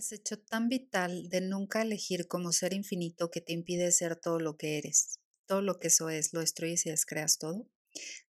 [0.00, 4.38] Es hecho tan vital de nunca elegir como ser infinito que te impide ser todo
[4.38, 5.18] lo que eres.
[5.44, 7.68] Todo lo que eso es, lo destruyes y descreas todo.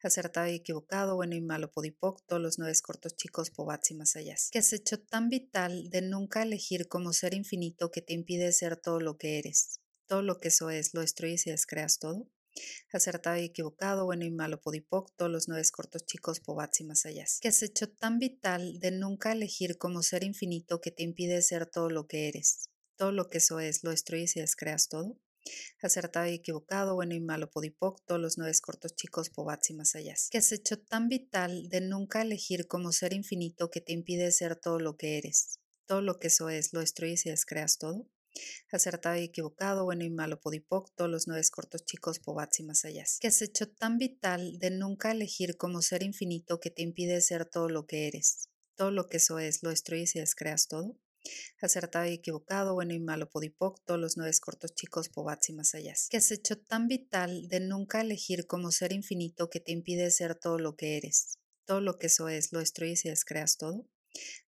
[0.04, 4.18] Acertado y equivocado, bueno y malo, podipoc, todos los nueve cortos chicos, pobats y más
[4.18, 4.36] allá.
[4.52, 8.76] Que es hecho tan vital de nunca elegir como ser infinito que te impide ser
[8.76, 9.80] todo lo que eres.
[10.08, 12.28] Todo lo que eso es, lo destruyes y descreas todo
[12.91, 17.05] acertado y equivocado, bueno y malo, podipoc, todos los nueve cortos chicos, pobats y más
[17.05, 17.25] allá.
[17.41, 21.65] Que has hecho tan vital de nunca elegir como ser infinito que te impide ser
[21.65, 22.69] todo lo que eres.
[22.97, 25.18] Todo lo que eso es, lo destruyes y descreas todo.
[25.82, 29.95] Acertado y equivocado, bueno y malo, podipoc, todos los nueve cortos chicos, pobats y más
[29.95, 30.14] allá.
[30.29, 34.56] Que has hecho tan vital de nunca elegir como ser infinito que te impide ser
[34.56, 35.59] todo lo que eres.
[35.88, 38.08] Todo lo que eso es, lo destruyes y descreas todo
[38.72, 42.86] acertado y equivocado, bueno y malo, podipoc, todos los nueve cortos chicos, pobats y más
[42.86, 43.04] allá.
[43.20, 47.45] Que has hecho tan vital de nunca elegir como ser infinito que te impide ser
[47.45, 48.50] todo lo que eres.
[48.76, 50.98] Todo lo que eso es, lo destruyes y descreas todo.
[51.62, 55.76] Acertado y equivocado, bueno y malo, podipoc, todos los nueve cortos chicos, pobats y más
[55.76, 55.94] allá.
[56.10, 60.36] Que has hecho tan vital de nunca elegir como ser infinito que te impide ser
[60.36, 61.38] todo lo que eres.
[61.66, 63.86] Todo lo que eso es, lo destruyes y descreas todo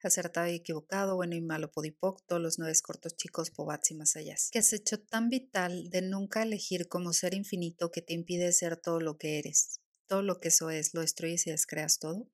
[0.01, 4.15] acertado y equivocado, bueno y malo, podipoc, todos los nueve cortos chicos, pobats y más
[4.15, 4.35] allá.
[4.51, 8.77] Que has hecho tan vital de nunca elegir como ser infinito que te impide ser
[8.77, 9.79] todo lo que eres.
[10.07, 12.29] Todo lo que eso es, lo destruyes y descreas todo.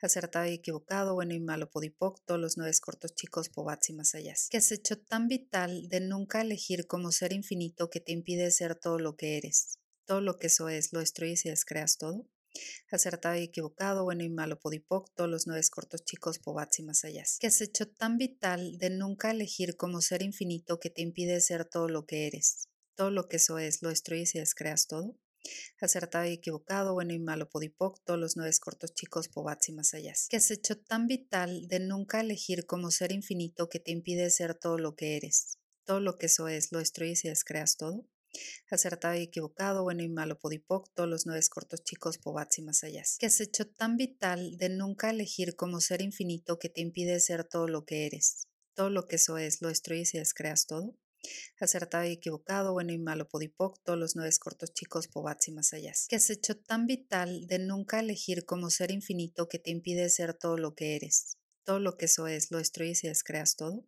[0.00, 4.14] Acertado y equivocado, bueno y malo, podipoc, todos los nueve cortos chicos, pobats y más
[4.14, 4.34] allá.
[4.50, 8.74] Que has hecho tan vital de nunca elegir como ser infinito que te impide ser
[8.74, 9.78] todo lo que eres.
[10.04, 12.26] Todo lo que eso es, lo destruyes y descreas todo
[12.90, 17.04] acertado y equivocado, bueno y malo, podipoc, todos los nueve cortos chicos, pobats y más
[17.04, 17.24] allá.
[17.40, 21.64] Que has hecho tan vital de nunca elegir como ser infinito que te impide ser
[21.64, 22.68] todo lo que eres.
[22.94, 25.16] Todo lo que eso es, lo destruyes y descreas todo.
[25.80, 29.92] Acertado y equivocado, bueno y malo, podipoc, todos los nueve cortos chicos, pobats y más
[29.94, 30.12] allá.
[30.28, 34.54] Que has hecho tan vital de nunca elegir como ser infinito que te impide ser
[34.54, 35.58] todo lo que eres.
[35.84, 38.06] Todo lo que eso es, lo destruyes y descreas todo
[38.70, 42.84] acertado y equivocado, bueno y malo, podipoc, todos los nueve cortos chicos, pobats y más
[42.84, 43.02] allá.
[43.18, 47.44] Que has hecho tan vital de nunca elegir como ser infinito que te impide ser
[47.44, 48.48] todo lo que eres.
[48.74, 50.96] Todo lo que eso es, lo destruyes y descreas todo.
[51.60, 55.72] Acertado y equivocado, bueno y malo, podipoc, todos los nueve cortos chicos, pobats y más
[55.72, 55.92] allá.
[56.08, 60.34] Que has hecho tan vital de nunca elegir como ser infinito que te impide ser
[60.34, 61.36] todo lo que eres.
[61.64, 63.86] Todo lo que eso es, lo destruyes y descreas todo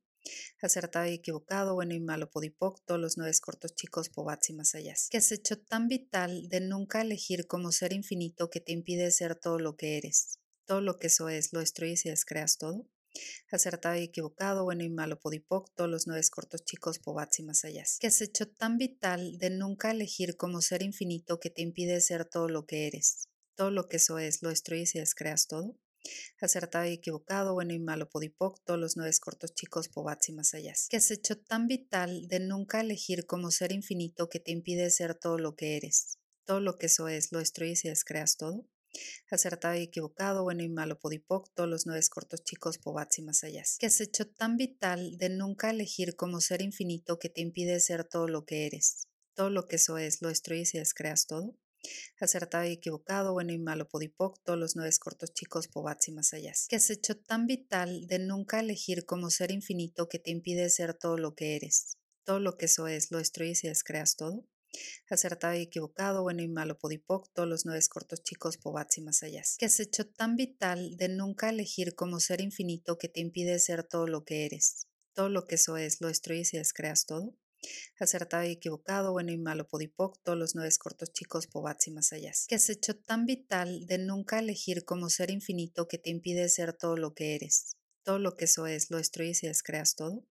[0.61, 4.75] acertado y equivocado, bueno y malo, podipoc, todos los nueve cortos chicos, pobats y más
[4.75, 4.95] allá.
[5.11, 9.35] Que has hecho tan vital de nunca elegir como ser infinito que te impide ser
[9.37, 10.39] todo lo que eres.
[10.67, 12.89] Todo lo que eso es, lo destruyes y descreas todo.
[13.53, 17.65] Acertado y equivocado, bueno y malo, podipoc, todos los nueve cortos chicos, pobats y más
[17.65, 17.85] allá.
[18.01, 22.25] Que has hecho tan vital de nunca elegir como ser infinito que te impide ser
[22.25, 23.29] todo lo que eres.
[23.57, 25.77] Todo lo que eso es, lo destruyes y descreas todo
[26.41, 30.55] acertado y equivocado, bueno y malo, podipoc, todos los nueve cortos chicos, pobats y más
[30.55, 30.75] allá.
[30.89, 35.15] Que has hecho tan vital de nunca elegir como ser infinito que te impide ser
[35.15, 36.19] todo lo que eres.
[36.45, 38.69] Todo lo que eso es, lo destruyes y descreas todo.
[39.31, 43.43] Acertado y equivocado, bueno y malo, podipoc, todos los nueve cortos chicos, pobats y más
[43.43, 43.65] allá.
[43.79, 48.05] Que has hecho tan vital de nunca elegir como ser infinito que te impide ser
[48.05, 49.09] todo lo que eres.
[49.35, 51.57] Todo lo que eso es, lo destruyes y descreas todo
[52.21, 56.33] acertado y equivocado, bueno y malo, podipoc, todos los nueve cortos chicos, pobats y más
[56.33, 56.53] allá.
[56.69, 60.95] Que has hecho tan vital de nunca elegir como ser infinito que te impide ser
[60.95, 61.99] todo lo que eres.
[62.25, 64.47] Todo lo que eso es, lo destruyes y descreas todo.
[65.09, 69.23] Acertado y equivocado, bueno y malo, podipoc, todos los nueve cortos chicos, pobats y más
[69.23, 69.43] allá.
[69.59, 73.85] Que has hecho tan vital de nunca elegir como ser infinito que te impide ser
[73.85, 74.89] todo lo que eres.
[75.13, 77.37] Todo lo que eso es, lo destruyes y descreas todo
[77.99, 82.13] acertado y equivocado, bueno y malo, podipoc, todos los nueve cortos chicos, pobats y más
[82.13, 82.33] allá.
[82.49, 86.73] Que has hecho tan vital de nunca elegir como ser infinito que te impide ser
[86.73, 87.77] todo lo que eres.
[88.03, 90.27] Todo lo que eso es, lo destruyes y descreas todo.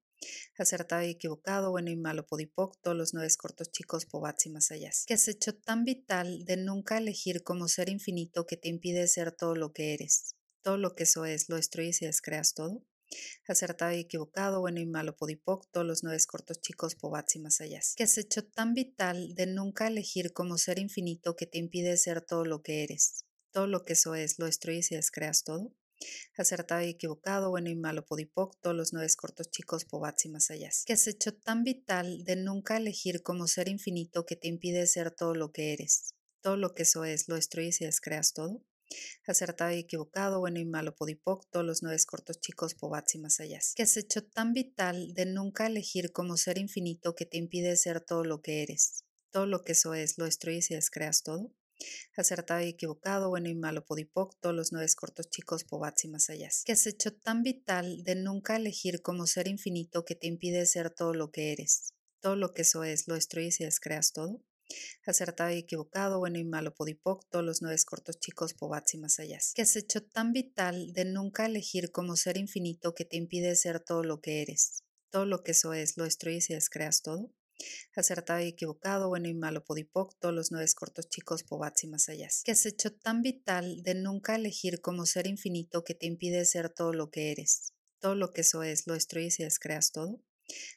[0.58, 4.72] Acertado y equivocado, bueno y malo, podipoc, todos los nueve cortos chicos, pobats y más
[4.72, 4.92] allá.
[5.06, 9.32] Que has hecho tan vital de nunca elegir como ser infinito que te impide ser
[9.32, 10.36] todo lo que eres.
[10.62, 12.86] Todo lo que eso es, lo destruyes y descreas todo
[13.48, 17.62] acertado y equivocado, bueno y malo, podipoc, todos los nueve cortos chicos, pobats y más
[17.62, 17.82] allá.
[17.96, 22.22] Que has hecho tan vital de nunca elegir como ser infinito que te impide ser
[22.22, 23.26] todo lo que eres.
[23.52, 25.74] Todo lo que eso es, lo destruyes y descreas todo.
[26.38, 30.52] Acertado y equivocado, bueno y malo, podipoc, todos los nueve cortos chicos, pobats y más
[30.52, 30.70] allá.
[30.86, 35.12] Que has hecho tan vital de nunca elegir como ser infinito que te impide ser
[35.12, 36.16] todo lo que eres.
[36.42, 38.62] Todo lo que eso es, lo destruyes y descreas todo
[39.28, 43.40] acertado y equivocado, bueno y malo, podipoc, todos los nueve cortos chicos, pobats y más
[43.40, 43.60] allá.
[43.76, 48.02] Que has hecho tan vital de nunca elegir como ser infinito que te impide ser
[48.02, 49.04] todo lo que eres.
[49.32, 51.52] Todo lo que eso es, lo destruyes y descreas todo.
[52.16, 56.30] acertado y equivocado, bueno y malo, podipoc, todos los nueve cortos chicos, pobats y más
[56.30, 56.50] allá.
[56.66, 60.92] Que has hecho tan vital de nunca elegir como ser infinito que te impide ser
[60.92, 61.94] todo lo que eres.
[62.22, 64.42] Todo lo que eso es, lo destruyes y descreas todo.
[65.06, 69.20] Acertado y equivocado, bueno y malo, podipoc, todos los nueve cortos chicos, pobats y más
[69.20, 69.40] allá.
[69.54, 73.80] Que has hecho tan vital de nunca elegir como ser infinito que te impide ser
[73.80, 74.84] todo lo que eres.
[75.10, 77.32] Todo lo que eso es, lo destruyes y descreas todo
[77.96, 82.10] acertado y equivocado, bueno y malo, podipoc, todos los nueve cortos chicos, pobats y más
[82.10, 82.28] allá.
[82.44, 86.70] Que has hecho tan vital de nunca elegir como ser infinito que te impide ser
[86.70, 87.74] todo lo que eres.
[88.00, 90.22] Todo lo que eso es, lo destruyes y descreas todo.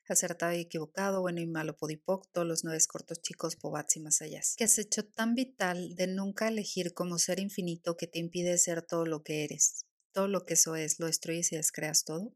[0.08, 4.22] Acertado y equivocado, bueno y malo, podipoc, todos los nueve cortos chicos, pobats y más
[4.22, 4.40] allá.
[4.56, 8.82] Que has hecho tan vital de nunca elegir como ser infinito que te impide ser
[8.82, 9.84] todo lo que eres.
[10.12, 12.32] Todo lo que eso es, lo destruyes y descreas todo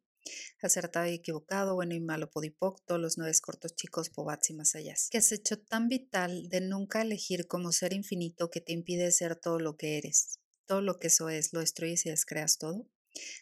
[0.63, 4.75] acertado y equivocado, bueno y malo, podipoc, todos los nueve cortos chicos, pobats y más
[4.75, 4.95] allá.
[5.11, 9.37] Que has hecho tan vital de nunca elegir como ser infinito que te impide ser
[9.37, 10.39] todo lo que eres.
[10.67, 12.87] Todo lo que eso es, lo destruyes y descreas todo.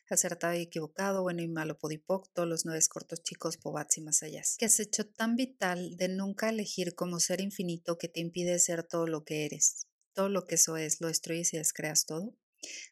[0.08, 4.22] Acertado y equivocado, bueno y malo, podipoc, todos los nueve cortos chicos, pobats y más
[4.22, 4.42] allá.
[4.58, 8.82] Que has hecho tan vital de nunca elegir como ser infinito que te impide ser
[8.82, 9.86] todo lo que eres.
[10.14, 12.34] Todo lo que eso es, lo destruyes y descreas todo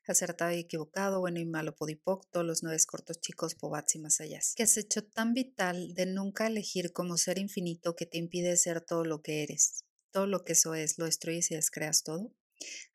[0.06, 4.20] acertado y equivocado, bueno y malo, podipoc, todos los nueve cortos chicos, pobats y más
[4.20, 4.40] allá.
[4.54, 8.80] Que has hecho tan vital de nunca elegir como ser infinito que te impide ser
[8.80, 9.84] todo lo que eres.
[10.12, 12.32] Todo lo que eso es, lo destruyes y descreas todo.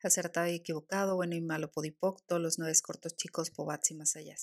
[0.02, 4.16] Acertado y equivocado, bueno y malo, podipoc, todos los nueve cortos chicos, pobats y más
[4.16, 4.36] allá.